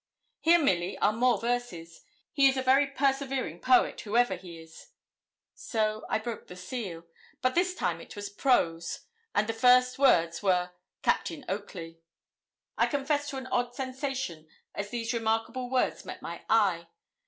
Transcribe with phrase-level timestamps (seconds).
[0.39, 2.01] 'Here, Milly, are more verses.
[2.33, 4.87] He is a very persevering poet, whoever he is.'
[5.53, 7.03] So I broke the seal;
[7.39, 9.01] but this time it was prose.
[9.35, 10.71] And the first words were
[11.03, 12.01] 'Captain Oakley!'
[12.79, 16.87] I confess to an odd sensation as these remarkable words met my eye.